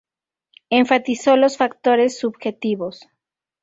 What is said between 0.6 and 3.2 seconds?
Enfatizó los factores subjetivos.